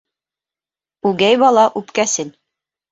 [1.11, 2.39] Үгәй бала үпкәсел.